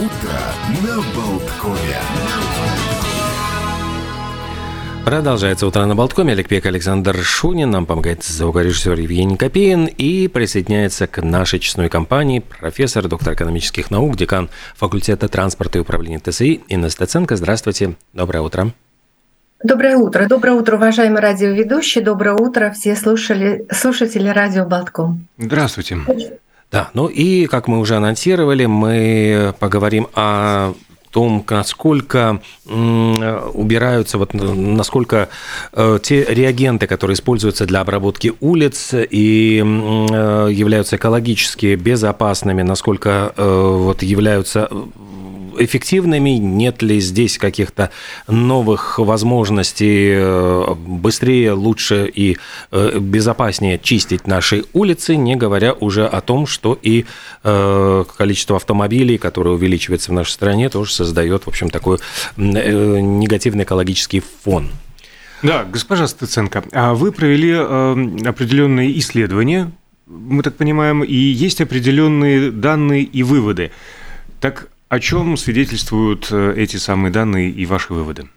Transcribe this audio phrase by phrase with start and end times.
[0.00, 0.32] Утро
[0.82, 1.98] на Болткове.
[5.04, 6.32] Продолжается «Утро на Болткоме».
[6.32, 7.70] Олег Пек, Александр Шунин.
[7.70, 9.84] Нам помогает звукорежиссер Евгений Копеин.
[9.84, 16.18] И присоединяется к нашей честной компании профессор, доктор экономических наук, декан факультета транспорта и управления
[16.18, 17.36] ТСИ Инна Стеценко.
[17.36, 17.96] Здравствуйте.
[18.14, 18.72] Доброе утро.
[19.62, 20.26] Доброе утро.
[20.26, 22.02] Доброе утро, уважаемые радиоведущие.
[22.02, 25.26] Доброе утро, все слушали, слушатели радио Болтком.
[25.36, 25.98] Здравствуйте.
[26.70, 30.74] Да, ну и, как мы уже анонсировали, мы поговорим о
[31.10, 35.28] том, насколько убираются, вот насколько
[35.72, 43.76] э, те реагенты, которые используются для обработки улиц и э, являются экологически безопасными, насколько э,
[43.76, 44.68] вот являются
[45.58, 46.30] эффективными?
[46.30, 47.90] Нет ли здесь каких-то
[48.26, 52.36] новых возможностей э, быстрее, лучше и
[52.70, 57.06] э, безопаснее чистить наши улицы, не говоря уже о том, что и
[57.44, 61.98] э, количество автомобилей, которое увеличивается в нашей стране, тоже создает, в общем, такой
[62.36, 64.68] негативный экологический фон?
[65.42, 69.72] Да, госпожа Стыценко, а вы провели определенные исследования,
[70.10, 73.70] мы так понимаем, и есть определенные данные и выводы.
[74.40, 78.28] Так о чем свидетельствуют э, эти самые данные и ваши выводы?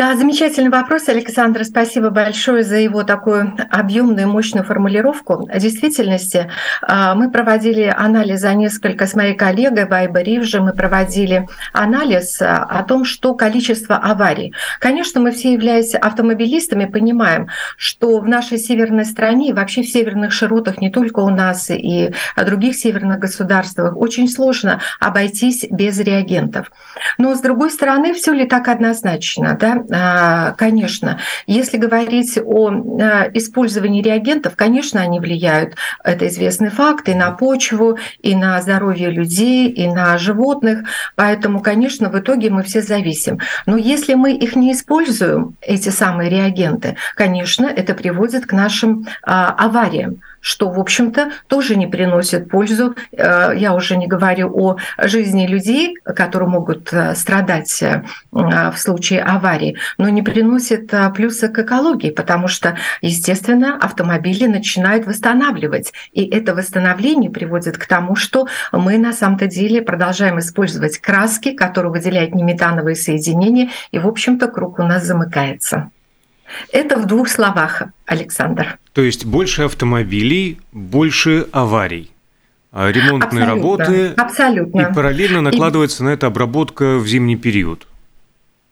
[0.00, 1.64] Да, замечательный вопрос, Александр.
[1.64, 5.48] Спасибо большое за его такую объемную мощную формулировку.
[5.52, 6.48] В действительности
[6.82, 12.62] а, мы проводили анализ за несколько с моей коллегой Вайба Ривжи, мы проводили анализ а,
[12.62, 14.54] о том, что количество аварий.
[14.78, 20.80] Конечно, мы все, являясь автомобилистами, понимаем, что в нашей северной стране вообще в северных широтах,
[20.80, 26.70] не только у нас и в других северных государствах, очень сложно обойтись без реагентов.
[27.18, 29.58] Но, с другой стороны, все ли так однозначно?
[29.60, 29.87] Да?
[29.90, 37.14] А, конечно, если говорить о а, использовании реагентов, конечно, они влияют, это известный факт, и
[37.14, 42.82] на почву, и на здоровье людей, и на животных, поэтому, конечно, в итоге мы все
[42.82, 43.38] зависим.
[43.66, 49.52] Но если мы их не используем, эти самые реагенты, конечно, это приводит к нашим а,
[49.52, 52.94] авариям что, в общем-то, тоже не приносит пользу.
[53.12, 59.20] Э, я уже не говорю о жизни людей, которые могут э, страдать э, в случае
[59.20, 65.92] аварии, но не приносит плюса к экологии, потому что, естественно, автомобили начинают восстанавливать.
[66.12, 71.92] И это восстановление приводит к тому, что мы на самом-то деле продолжаем использовать краски, которые
[71.92, 75.90] выделяют неметановые соединения, и, в общем-то, круг у нас замыкается.
[76.72, 78.78] Это в двух словах, Александр.
[78.92, 82.10] То есть больше автомобилей, больше аварий
[82.70, 84.12] а ремонтные абсолютно, работы.
[84.16, 84.80] Абсолютно.
[84.80, 86.06] И параллельно накладывается и...
[86.06, 87.86] на это обработка в зимний период.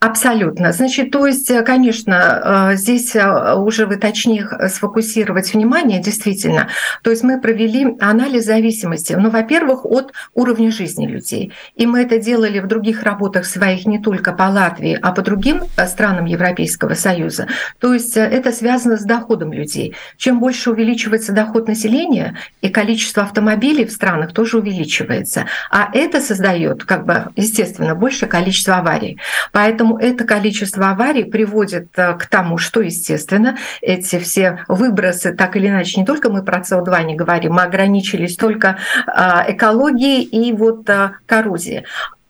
[0.07, 0.71] Абсолютно.
[0.71, 6.69] Значит, то есть, э, конечно, э, здесь э, уже вы точнее сфокусировать внимание, действительно.
[7.03, 11.53] То есть мы провели анализ зависимости, ну, во-первых, от уровня жизни людей.
[11.75, 15.63] И мы это делали в других работах своих не только по Латвии, а по другим
[15.89, 17.49] странам Европейского Союза.
[17.81, 19.97] То есть это связано с доходом людей.
[20.19, 25.47] Чем больше увеличивается доход населения, и количество автомобилей в странах тоже увеличивается.
[25.69, 29.19] А это создает, как бы, естественно, большее количество аварий.
[29.51, 35.69] Поэтому Это количество аварий приводит э, к тому, что, естественно, эти все выбросы, так или
[35.69, 40.89] иначе, не только мы про СО2 не говорим, мы ограничились только э, экологией и вот
[40.89, 41.85] э, коррозией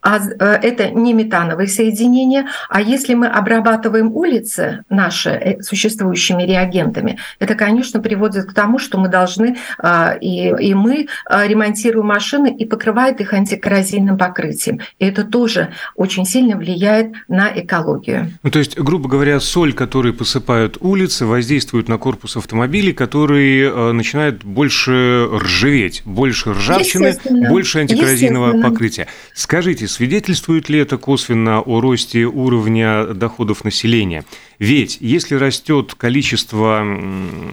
[0.07, 2.47] а э, это не метановые соединения.
[2.69, 8.97] А если мы обрабатываем улицы наши э, существующими реагентами, это, конечно, приводит к тому, что
[8.97, 14.79] мы должны, а, и, и мы а, ремонтируем машины и покрывает их антикоррозийным покрытием.
[14.97, 18.31] И это тоже очень сильно влияет на экологию.
[18.43, 23.91] Ну, то есть, грубо говоря, соль, которой посыпают улицы, воздействует на корпус автомобилей, который э,
[23.91, 27.17] начинает больше ржаветь, больше ржавчины,
[27.49, 29.07] больше антикоррозийного покрытия.
[29.33, 34.25] Скажите, Свидетельствует ли это косвенно о росте уровня доходов населения?
[34.59, 36.83] Ведь если растет количество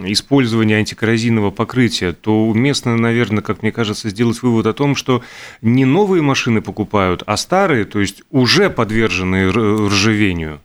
[0.05, 5.23] использования антикоррозийного покрытия, то уместно, наверное, как мне кажется, сделать вывод о том, что
[5.63, 10.61] не новые машины покупают, а старые, то есть уже подвержены ржавению.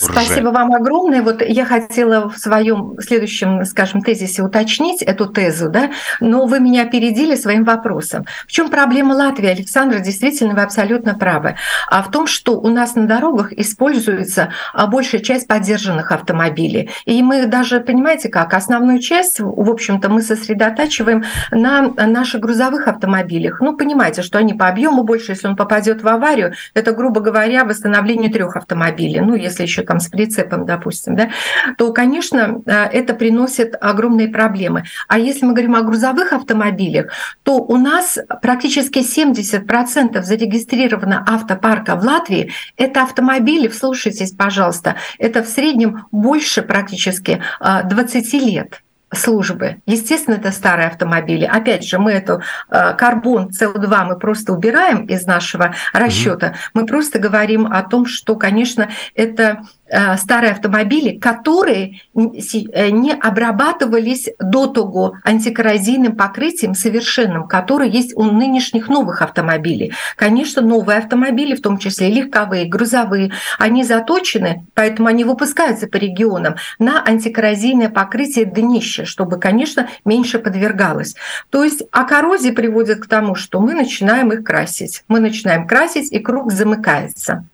[0.00, 1.22] Спасибо вам огромное.
[1.22, 6.82] Вот я хотела в своем следующем, скажем, тезисе уточнить эту тезу, да, но вы меня
[6.82, 8.24] опередили своим вопросом.
[8.46, 10.00] В чем проблема Латвии, Александр?
[10.00, 11.56] Действительно, вы абсолютно правы.
[11.86, 16.90] А в том, что у нас на дорогах используется а, большая часть поддержанных автомобилей.
[17.04, 23.60] И мы даже, понимаете как, основную часть, в общем-то, мы сосредотачиваем на наших грузовых автомобилях.
[23.60, 27.64] Ну, понимаете, что они по объему больше, если он попадет в аварию, это, грубо говоря,
[27.64, 29.20] восстановление трех автомобилей.
[29.20, 31.30] Ну, если еще грузовиком с прицепом, допустим, да,
[31.76, 34.84] то, конечно, это приносит огромные проблемы.
[35.08, 42.04] А если мы говорим о грузовых автомобилях, то у нас практически 70% зарегистрировано автопарка в
[42.04, 42.52] Латвии.
[42.76, 48.82] Это автомобили, вслушайтесь, пожалуйста, это в среднем больше практически 20 лет
[49.12, 49.76] службы.
[49.86, 51.44] Естественно, это старые автомобили.
[51.44, 56.48] Опять же, мы эту э, карбон, СО2 мы просто убираем из нашего расчета.
[56.48, 56.70] Mm-hmm.
[56.74, 59.79] Мы просто говорим о том, что, конечно, это Э,
[60.16, 68.88] старые автомобили, которые э, не обрабатывались до того антикоррозийным покрытием совершенным, которое есть у нынешних
[68.88, 69.92] новых автомобилей.
[70.16, 76.56] Конечно, новые автомобили, в том числе легковые, грузовые, они заточены, поэтому они выпускаются по регионам
[76.78, 81.16] на антикоррозийное покрытие днища, чтобы, конечно, меньше подвергалось.
[81.50, 85.04] То есть, а коррозия приводит к тому, что мы начинаем их красить.
[85.08, 87.44] Мы начинаем красить, и круг замыкается.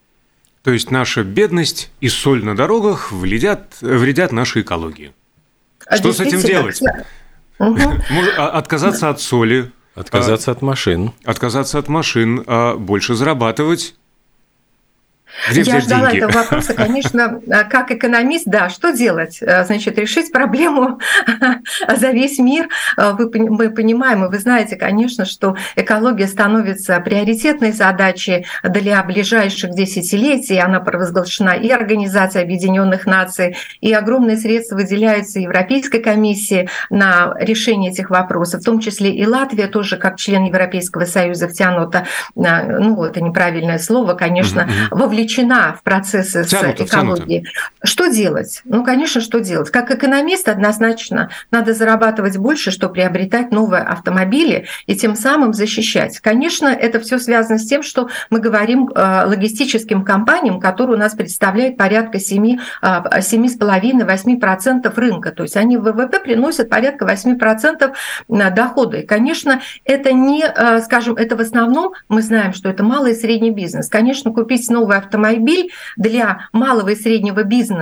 [0.66, 5.12] То есть наша бедность и соль на дорогах вредят, вредят нашей экологии.
[5.86, 6.82] А Что с этим делать?
[7.60, 7.78] Угу.
[8.36, 9.70] Отказаться от соли.
[9.94, 11.12] Отказаться от машин.
[11.24, 13.94] Отказаться от машин, а больше зарабатывать
[15.50, 16.24] где Я ждала деньги?
[16.24, 19.42] этого вопроса, конечно, а, как экономист, да, что делать?
[19.42, 20.98] А, значит, решить проблему
[21.96, 22.68] за весь мир.
[22.96, 29.74] А, вы, мы понимаем, и вы знаете, конечно, что экология становится приоритетной задачей для ближайших
[29.74, 30.58] десятилетий.
[30.58, 38.10] Она провозглашена и Организацией Объединенных Наций, и огромные средства выделяются Европейской комиссии на решение этих
[38.10, 43.78] вопросов, в том числе и Латвия тоже, как член Европейского Союза, втянута, ну, это неправильное
[43.78, 47.46] слово, конечно, вовлечена вовлечена в процессы тянуто, с экологией.
[47.86, 48.62] Что делать?
[48.64, 49.70] Ну, конечно, что делать?
[49.70, 56.18] Как экономист однозначно надо зарабатывать больше, чтобы приобретать новые автомобили и тем самым защищать.
[56.18, 61.14] Конечно, это все связано с тем, что мы говорим э, логистическим компаниям, которые у нас
[61.14, 65.30] представляют порядка 7, 7,5-8% рынка.
[65.30, 67.94] То есть они в ВВП приносят порядка 8%
[68.28, 68.96] дохода.
[68.98, 73.14] И, конечно, это не, э, скажем, это в основном мы знаем, что это малый и
[73.14, 73.88] средний бизнес.
[73.88, 77.75] Конечно, купить новый автомобиль для малого и среднего бизнеса,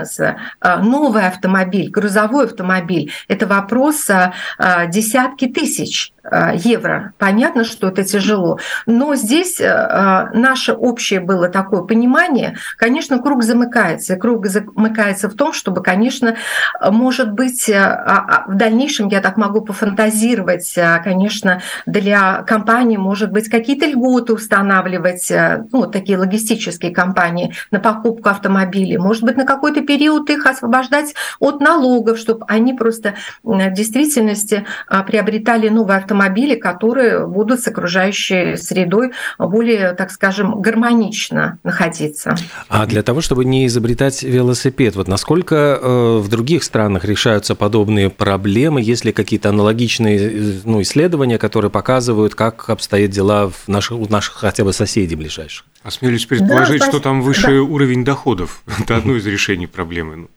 [0.60, 6.13] а, новый автомобиль, грузовой автомобиль, это вопрос а, а, десятки тысяч
[6.54, 7.12] евро.
[7.18, 8.58] Понятно, что это тяжело.
[8.86, 14.16] Но здесь наше общее было такое понимание, конечно, круг замыкается.
[14.16, 16.36] Круг замыкается в том, чтобы, конечно,
[16.82, 24.32] может быть, в дальнейшем, я так могу пофантазировать, конечно, для компании, может быть, какие-то льготы
[24.32, 25.30] устанавливать,
[25.72, 31.60] ну, такие логистические компании, на покупку автомобилей, может быть, на какой-то период их освобождать от
[31.60, 36.13] налогов, чтобы они просто в действительности а, приобретали новые автомобили,
[36.54, 42.36] которые будут с окружающей средой более, так скажем, гармонично находиться.
[42.68, 48.10] А для того, чтобы не изобретать велосипед, вот насколько э, в других странах решаются подобные
[48.10, 53.98] проблемы, есть ли какие-то аналогичные э, ну, исследования, которые показывают, как обстоят дела в наших,
[53.98, 55.66] у наших хотя бы соседей ближайших?
[55.82, 57.62] Осмелюсь предположить, да, что там выше да.
[57.62, 58.62] уровень доходов.
[58.82, 60.28] Это одно из решений проблемы.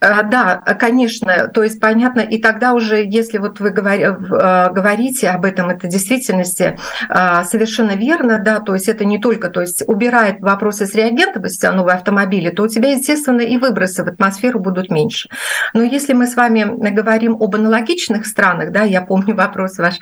[0.00, 5.44] А, да, конечно, то есть понятно, и тогда уже, если вот вы а, говорите об
[5.44, 6.78] этом, это действительности
[7.10, 11.66] а, совершенно верно, да, то есть это не только, то есть убирает вопросы с реагентовости
[11.66, 15.28] новые автомобили, то у тебя, естественно, и выбросы в атмосферу будут меньше.
[15.74, 19.98] Но если мы с вами говорим об аналогичных странах, да, я помню вопрос ваш,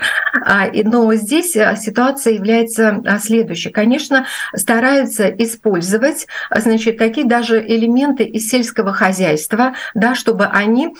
[0.85, 3.71] но здесь ситуация является следующей.
[3.71, 10.95] Конечно, стараются использовать, значит, такие даже элементы из сельского хозяйства, да, чтобы они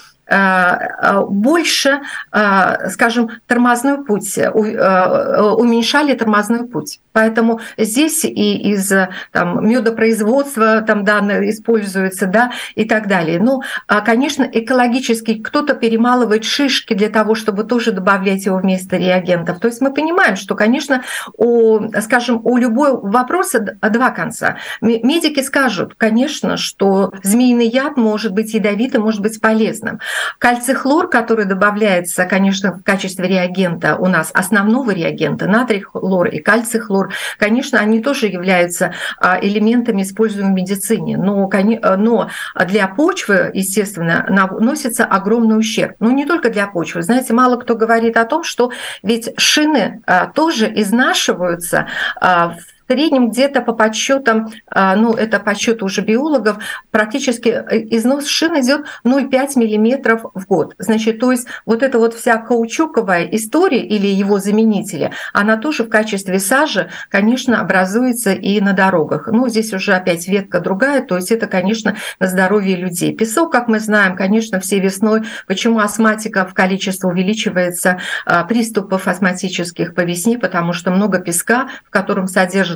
[1.29, 2.01] больше,
[2.33, 7.01] э, скажем, тормозной путь, уменьшали тормозной путь.
[7.13, 8.93] Поэтому здесь и из
[9.33, 13.41] там, медопроизводства там данные используются, да, и так далее.
[13.41, 13.63] Ну,
[14.05, 19.59] конечно, экологически кто-то перемалывает шишки для того, чтобы тоже добавлять его вместо реагентов.
[19.59, 21.03] То есть мы понимаем, что, конечно,
[21.37, 24.57] у, скажем, у любого вопроса два конца.
[24.81, 30.01] Медики скажут, конечно, что змеиный яд может быть ядовитым, может быть полезным.
[30.39, 37.79] Кальций-хлор, который добавляется, конечно, в качестве реагента у нас, основного реагента, натрий-хлор и кальций-хлор, конечно,
[37.79, 41.17] они тоже являются а, элементами, используемыми в медицине.
[41.17, 41.51] Но,
[41.97, 42.31] но
[42.67, 45.97] для почвы, естественно, наносится огромный ущерб.
[46.01, 47.03] Но не только для почвы.
[47.03, 48.73] Знаете, мало кто говорит о том, что
[49.03, 51.89] ведь шины а, тоже изнашиваются
[52.21, 56.59] а, в среднем где-то по подсчетам, ну это подсчет уже биологов,
[56.91, 57.49] практически
[57.91, 60.75] износ шин идет 0,5 миллиметров в год.
[60.79, 65.89] Значит, то есть вот эта вот вся каучуковая история или его заменители, она тоже в
[65.89, 69.29] качестве сажи, конечно, образуется и на дорогах.
[69.29, 73.15] Ну, здесь уже опять ветка другая, то есть это, конечно, на здоровье людей.
[73.15, 75.23] Песок, как мы знаем, конечно, все весной.
[75.47, 82.27] Почему астматиков количество увеличивается, а, приступов астматических по весне, потому что много песка, в котором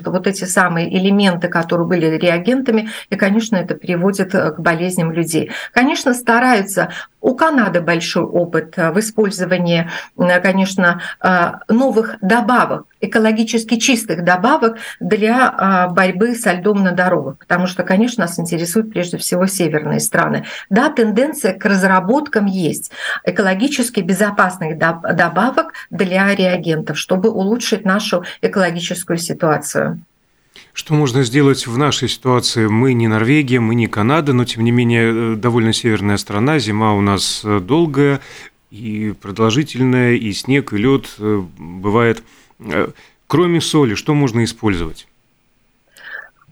[0.02, 5.12] содержат вот эти самые элементы, которые были реагентами, и, конечно, это приводит э, к болезням
[5.12, 5.50] людей.
[5.72, 6.88] Конечно, стараются
[7.20, 11.00] у Канады большой опыт э, в использовании, э, конечно,
[11.68, 18.38] новых добавок, экологически чистых добавок для борьбы со льдом на дорогах, потому что, конечно, нас
[18.38, 20.44] интересуют прежде всего северные страны.
[20.70, 22.90] Да, тенденция к разработкам есть
[23.24, 29.91] экологически безопасных добавок для реагентов, чтобы улучшить нашу экологическую ситуацию.
[30.72, 32.66] Что можно сделать в нашей ситуации?
[32.66, 36.94] Мы не Норвегия, мы не Канада, но тем не менее э, довольно северная страна, зима
[36.94, 38.20] у нас э, долгая
[38.70, 42.22] и продолжительная, и снег, и лед э, бывает.
[43.26, 45.08] Кроме соли, что можно использовать?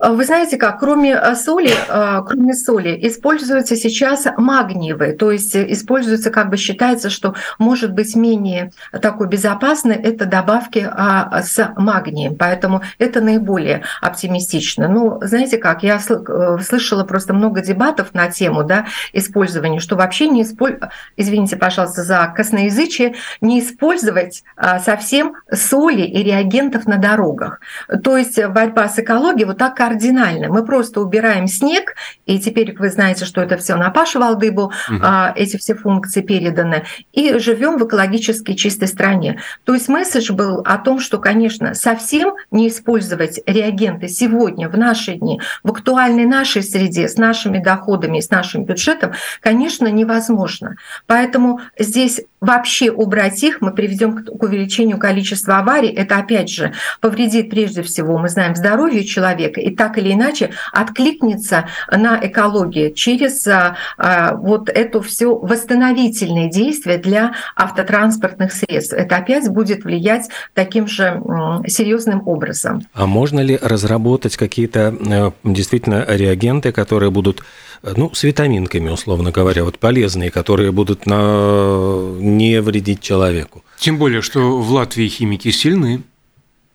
[0.01, 5.55] А вы знаете как, кроме э, соли, э, кроме соли используются сейчас магниевые, то есть
[5.55, 12.37] используется, как бы считается, что может быть менее такой безопасной, это добавки а, с магнием,
[12.37, 14.89] поэтому это наиболее оптимистично.
[14.89, 20.29] Ну, знаете как, я э, слышала просто много дебатов на тему да, использования, что вообще
[20.29, 27.61] не использовать, извините, пожалуйста, за косноязычие, не использовать а, совсем соли и реагентов на дорогах.
[28.03, 30.49] То есть борьба с экологией вот так кардинально.
[30.49, 35.05] Мы просто убираем снег, и теперь вы знаете, что это все на Пашу Валдыбу, угу.
[35.35, 39.41] эти все функции переданы, и живем в экологически чистой стране.
[39.65, 45.15] То есть месседж был о том, что, конечно, совсем не использовать реагенты сегодня, в наши
[45.15, 50.77] дни, в актуальной нашей среде, с нашими доходами, с нашим бюджетом, конечно, невозможно.
[51.07, 55.89] Поэтому здесь вообще убрать их, мы приведем к увеличению количества аварий.
[55.89, 61.67] Это, опять же, повредит прежде всего, мы знаем, здоровью человека, и так или иначе откликнется
[61.91, 68.93] на экологию через а, а, вот эту все восстановительные действия для автотранспортных средств.
[68.93, 71.23] Это опять будет влиять таким же
[71.67, 72.83] серьезным образом.
[72.93, 77.43] А можно ли разработать какие-то э, действительно реагенты, которые будут
[77.83, 82.19] э, ну, с витаминками, условно говоря, вот полезные, которые будут на...
[82.19, 83.65] не вредить человеку?
[83.79, 86.03] Тем более, что в Латвии химики сильны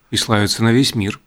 [0.09, 1.19] и славятся на весь мир.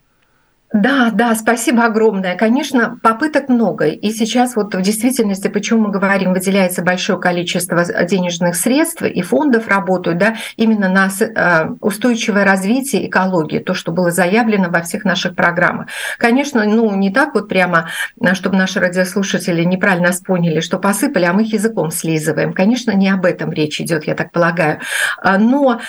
[0.73, 2.37] Да, да, спасибо огромное.
[2.37, 3.87] Конечно, попыток много.
[3.87, 9.69] И сейчас вот в действительности, почему мы говорим, выделяется большое количество денежных средств и фондов
[9.69, 15.35] работают, да, именно на э, устойчивое развитие экологии, то, что было заявлено во всех наших
[15.35, 15.89] программах.
[16.19, 17.89] Конечно, ну не так вот прямо,
[18.21, 22.53] э, чтобы наши радиослушатели неправильно нас поняли, что посыпали, а мы их языком слизываем.
[22.53, 24.81] Конечно, не об этом речь идет, я так полагаю.
[25.23, 25.81] А, но,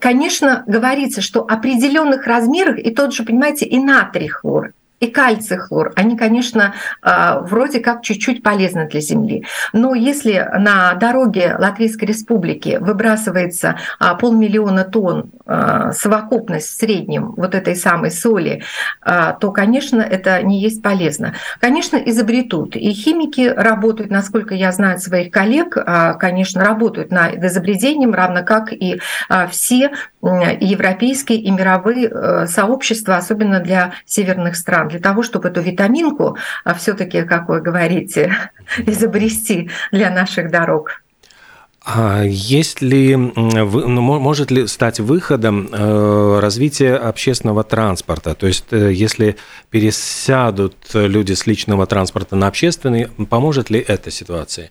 [0.00, 4.72] конечно, говорится, что определенных размерах и тот же, понимаете, и натрий хлор
[5.04, 9.44] и кальций хлор, они, конечно, а, вроде как чуть-чуть полезны для Земли.
[9.72, 17.54] Но если на дороге Латвийской Республики выбрасывается а, полмиллиона тонн а, совокупность в среднем вот
[17.54, 18.62] этой самой соли,
[19.04, 21.34] то, конечно, это не есть полезно.
[21.60, 22.76] Конечно, изобретут.
[22.76, 25.76] И химики работают, насколько я знаю своих коллег,
[26.18, 29.00] конечно, работают над изобретением, равно как и
[29.50, 29.90] все
[30.22, 36.74] европейские и мировые э, сообщества, особенно для северных стран для того, чтобы эту витаминку а,
[36.74, 38.32] все-таки, как вы говорите,
[38.86, 41.02] изобрести для наших дорог.
[41.84, 48.34] А есть ли, ну, может ли стать выходом э, развитие общественного транспорта?
[48.34, 49.36] То есть, э, если
[49.68, 54.70] пересядут люди с личного транспорта на общественный, поможет ли эта ситуация?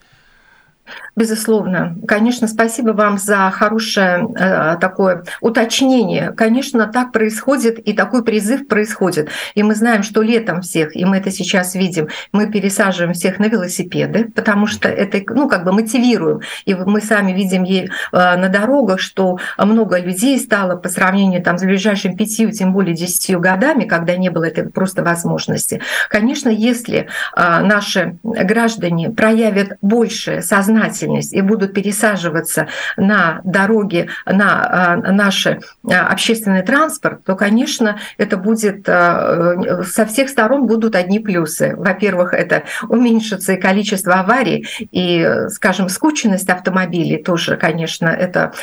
[1.16, 1.96] Безусловно.
[2.08, 6.32] Конечно, спасибо вам за хорошее э, такое уточнение.
[6.32, 9.30] Конечно, так происходит, и такой призыв происходит.
[9.54, 13.46] И мы знаем, что летом всех, и мы это сейчас видим, мы пересаживаем всех на
[13.46, 16.42] велосипеды, потому что это, ну, как бы мотивируем.
[16.66, 21.62] И мы сами видим э, на дорогах, что много людей стало по сравнению там, с
[21.62, 25.80] ближайшими пятью, тем более десятью годами, когда не было этой просто возможности.
[26.10, 34.98] Конечно, если э, наши граждане проявят больше сознания, сознательность и будут пересаживаться на дороги, на
[35.12, 41.76] наши общественный транспорт, то, конечно, это будет со всех сторон будут одни плюсы.
[41.76, 48.54] Во-первых, это уменьшится и количество аварий, и, скажем, скученность автомобилей тоже, конечно, это,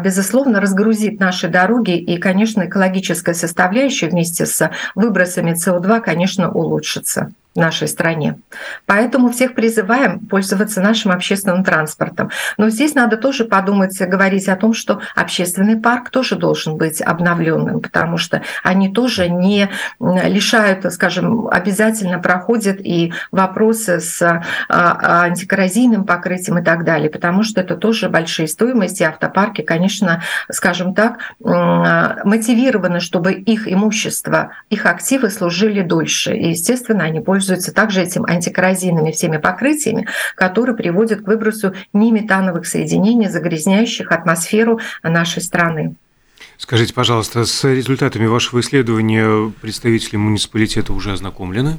[0.00, 7.88] безусловно, разгрузит наши дороги, и, конечно, экологическая составляющая вместе с выбросами СО2, конечно, улучшится нашей
[7.88, 8.38] стране.
[8.86, 12.30] Поэтому всех призываем пользоваться нашим общественным транспортом.
[12.56, 17.80] Но здесь надо тоже подумать, говорить о том, что общественный парк тоже должен быть обновленным,
[17.80, 26.04] потому что они тоже не лишают, скажем, обязательно проходят и вопросы с а, а, антикоррозийным
[26.04, 29.02] покрытием и так далее, потому что это тоже большие стоимости.
[29.02, 36.34] Автопарки, конечно, скажем так, мотивированы, чтобы их имущество, их активы служили дольше.
[36.34, 42.66] И, естественно, они пользуются пользуются также этим антикоррозийными всеми покрытиями, которые приводят к выбросу неметановых
[42.66, 45.94] соединений, загрязняющих атмосферу нашей страны.
[46.58, 51.78] Скажите, пожалуйста, с результатами вашего исследования представители муниципалитета уже ознакомлены?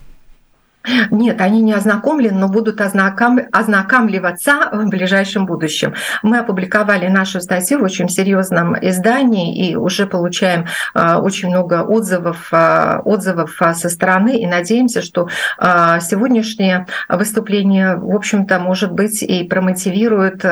[1.12, 3.40] Нет, они не ознакомлены, но будут ознаком...
[3.52, 5.94] ознакомливаться в ближайшем будущем.
[6.24, 12.50] Мы опубликовали нашу статью в очень серьезном издании и уже получаем а, очень много отзывов,
[12.52, 15.28] а, отзывов а, со стороны и надеемся, что
[15.60, 20.44] сегодняшнее выступление, в общем-то, может быть и промотивирует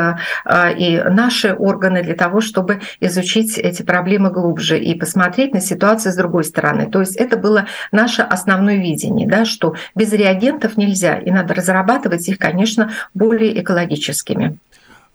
[0.77, 6.15] и наши органы для того, чтобы изучить эти проблемы глубже и посмотреть на ситуацию с
[6.15, 6.89] другой стороны.
[6.89, 12.27] То есть это было наше основное видение, да, что без реагентов нельзя, и надо разрабатывать
[12.29, 14.59] их, конечно, более экологическими.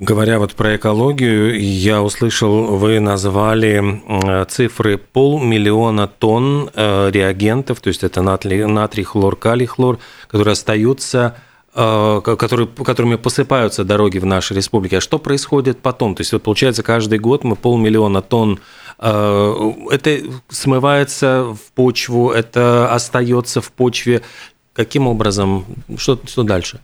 [0.00, 4.02] Говоря вот про экологию, я услышал, вы назвали
[4.46, 11.36] цифры полмиллиона тонн э, реагентов, то есть это натрий, натрий хлор, калий, хлор, которые остаются
[11.76, 14.98] э, которые, которыми посыпаются дороги в нашей республике.
[14.98, 16.16] А что происходит потом?
[16.16, 18.58] То есть, вот, получается, каждый год мы полмиллиона тонн
[18.98, 20.18] э, это
[20.48, 24.22] смывается в почву, это остается в почве.
[24.74, 25.64] Каким образом?
[25.96, 26.80] Что, что дальше?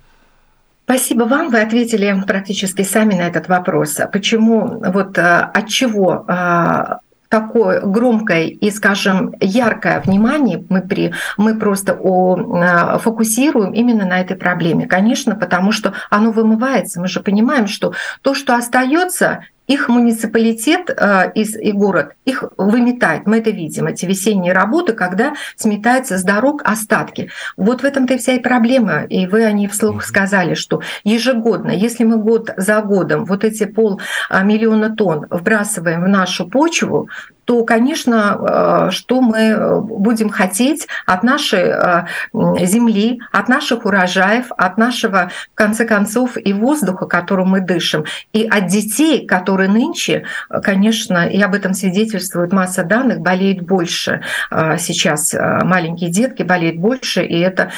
[0.84, 1.50] Спасибо вам.
[1.50, 3.98] Вы ответили практически сами на этот вопрос.
[4.12, 6.96] Почему, вот э, от чего э,
[7.28, 14.20] такое громкое и, скажем, яркое внимание мы, при, мы просто о, э, фокусируем именно на
[14.20, 14.86] этой проблеме.
[14.86, 17.00] Конечно, потому что оно вымывается.
[17.00, 17.92] Мы же понимаем, что
[18.22, 23.26] то, что остается, их муниципалитет э, и город их выметает.
[23.26, 27.30] Мы это видим, эти весенние работы, когда сметаются с дорог остатки.
[27.56, 29.04] Вот в этом-то и вся и проблема.
[29.04, 33.64] И вы о ней вслух сказали, что ежегодно, если мы год за годом вот эти
[33.64, 37.08] полмиллиона тонн вбрасываем в нашу почву,
[37.50, 44.78] то, конечно, э, что мы будем хотеть от нашей э, земли, от наших урожаев, от
[44.78, 50.24] нашего, в конце концов, и воздуха, которым мы дышим, и от детей, которые нынче,
[50.62, 55.34] конечно, и об этом свидетельствует масса данных, болеют больше э, сейчас.
[55.34, 57.70] Маленькие детки болеют больше, и это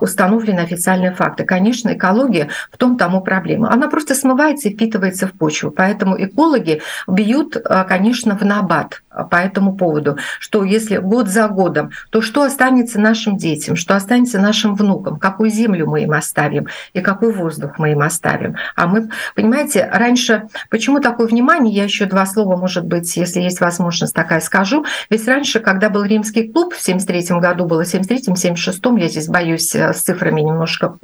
[0.00, 1.44] установлены официальные факты.
[1.44, 3.72] Конечно, экология в том тому проблема.
[3.72, 5.70] Она просто смывается и впитывается в почву.
[5.70, 7.56] Поэтому экологи бьют,
[7.88, 13.36] конечно, в набат по этому поводу, что если год за годом, то что останется нашим
[13.36, 18.00] детям, что останется нашим внукам, какую землю мы им оставим и какой воздух мы им
[18.00, 18.56] оставим.
[18.76, 23.60] А мы, понимаете, раньше, почему такое внимание, я еще два слова, может быть, если есть
[23.60, 28.34] возможность такая скажу, ведь раньше, когда был римский клуб в 73 году, было в 73-м,
[28.34, 30.96] 76-м, я здесь боюсь э, с цифрами немножко,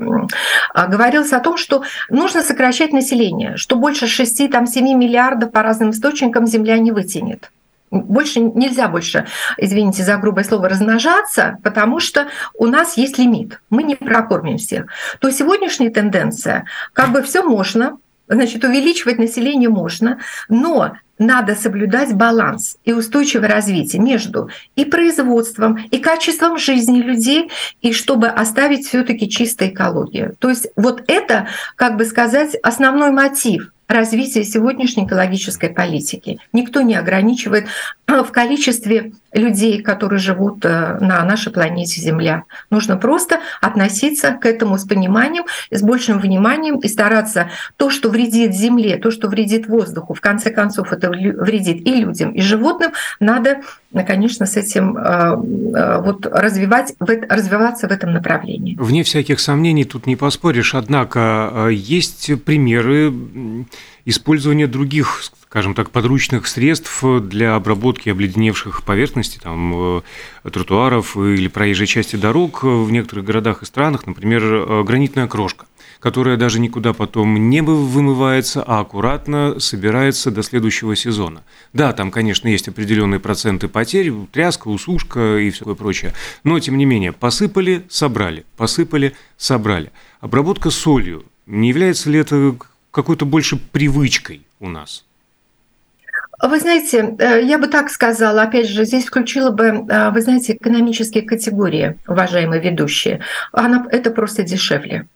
[0.72, 6.46] а, говорилось о том, что нужно сокращать население, что больше 6-7 миллиардов по разным источникам
[6.46, 7.50] Земля не вытянет.
[7.90, 13.82] Больше нельзя больше, извините за грубое слово, размножаться, потому что у нас есть лимит, мы
[13.82, 14.86] не прокормим всех.
[15.18, 22.76] То сегодняшняя тенденция, как бы все можно, значит, увеличивать население можно, но надо соблюдать баланс
[22.84, 27.50] и устойчивое развитие между и производством, и качеством жизни людей,
[27.82, 30.34] и чтобы оставить все таки чистую экологию.
[30.38, 36.38] То есть вот это, как бы сказать, основной мотив развития сегодняшней экологической политики.
[36.52, 37.66] Никто не ограничивает
[38.06, 42.44] в количестве людей, которые живут э, на нашей планете Земля.
[42.70, 48.54] Нужно просто относиться к этому с пониманием, с большим вниманием и стараться то, что вредит
[48.54, 53.62] Земле, то, что вредит воздуху, в конце концов это вредит и людям, и животным, надо,
[54.06, 58.76] конечно, с этим э, э, вот развивать, развиваться в этом направлении.
[58.78, 63.12] Вне всяких сомнений тут не поспоришь, однако есть примеры
[64.04, 65.22] использования других
[65.54, 70.00] скажем так, подручных средств для обработки обледеневших поверхностей, там,
[70.42, 75.66] э, тротуаров или проезжей части дорог в некоторых городах и странах, например, э, гранитная крошка
[76.00, 81.44] которая даже никуда потом не вымывается, а аккуратно собирается до следующего сезона.
[81.72, 86.12] Да, там, конечно, есть определенные проценты потерь, тряска, усушка и все такое прочее,
[86.42, 89.92] но, тем не менее, посыпали, собрали, посыпали, собрали.
[90.20, 92.54] Обработка солью, не является ли это
[92.94, 95.04] какой-то больше привычкой у нас?
[96.42, 100.54] Вы знаете, э, я бы так сказала, опять же, здесь включила бы, э, вы знаете,
[100.54, 103.20] экономические категории, уважаемые ведущие.
[103.52, 105.06] Она, это просто дешевле.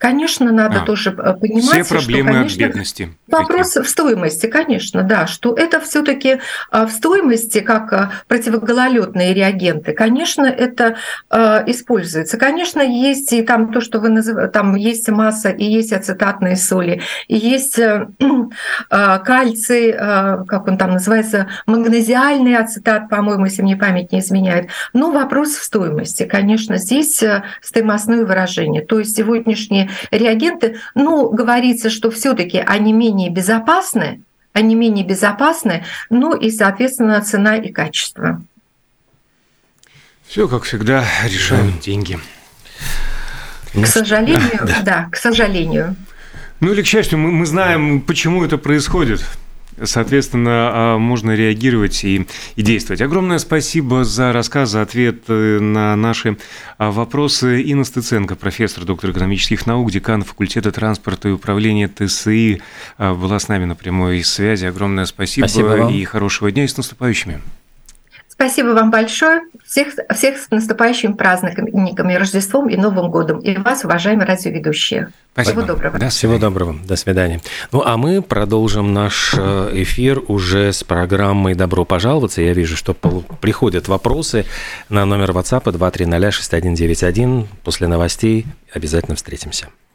[0.00, 3.14] Конечно, надо а, тоже э, понимать, все проблемы что, конечно, от бедности.
[3.28, 6.40] Вопрос в стоимости, конечно, да, что это все-таки
[6.72, 10.96] э, в стоимости, как э, противогололедные реагенты, конечно, это
[11.30, 12.38] используется.
[12.38, 17.02] Конечно, есть и там то, что вы называете, там есть масса, и есть ацетатные соли,
[17.28, 17.78] и есть
[18.88, 24.68] кальций, как он там называется, магнезиальный ацетат, по-моему, если мне память не изменяет.
[24.92, 27.22] Но вопрос в стоимости, конечно, здесь
[27.60, 28.82] стоимостное выражение.
[28.82, 34.22] То есть сегодняшние реагенты, ну, говорится, что все таки они менее безопасны,
[34.52, 38.42] они менее безопасны, ну и, соответственно, цена и качество.
[40.26, 41.82] Все, как всегда, решают да.
[41.82, 42.18] деньги.
[43.72, 45.96] К сожалению, да, да, к сожалению.
[46.60, 49.24] Ну или к счастью, мы, мы знаем, почему это происходит
[49.82, 53.00] соответственно, а, можно реагировать и, и действовать.
[53.00, 56.36] Огромное спасибо за рассказ, за ответ э, на наши
[56.78, 57.62] а, вопросы.
[57.62, 62.62] Инна Стыценко, профессор, доктор экономических наук, декан факультета транспорта и управления ТСИ,
[62.98, 64.66] а, была с нами на прямой связи.
[64.66, 67.40] Огромное спасибо, спасибо и хорошего дня и с наступающими.
[68.40, 69.42] Спасибо вам большое.
[69.66, 73.40] Всех, всех с наступающими праздниками, Рождеством и Новым годом.
[73.40, 75.10] И вас, уважаемые радиоведущие.
[75.34, 75.60] Спасибо.
[75.60, 75.98] Всего доброго.
[75.98, 76.74] Да, всего доброго.
[76.86, 77.42] До свидания.
[77.70, 82.40] Ну, а мы продолжим наш э, эфир уже с программой «Добро пожаловаться».
[82.40, 84.46] Я вижу, что приходят вопросы
[84.88, 87.46] на номер WhatsApp 2306191.
[87.62, 89.68] После новостей обязательно встретимся.